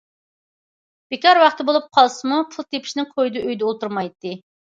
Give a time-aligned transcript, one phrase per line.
[1.13, 4.35] بىكار ۋاقتى بولۇپ قالسىمۇ پۇل تېپىشنىڭ كويىدا ئۆيدە ئولتۇرمايتتى.